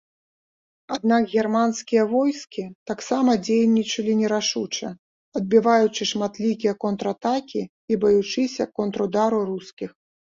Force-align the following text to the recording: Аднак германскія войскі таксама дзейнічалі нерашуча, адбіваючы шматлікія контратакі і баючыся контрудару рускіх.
Аднак 0.95 1.23
германскія 1.39 2.05
войскі 2.13 2.63
таксама 2.91 3.35
дзейнічалі 3.47 4.15
нерашуча, 4.21 4.89
адбіваючы 5.41 6.07
шматлікія 6.13 6.73
контратакі 6.85 7.61
і 7.65 7.93
баючыся 8.05 8.67
контрудару 8.81 9.39
рускіх. 9.51 9.89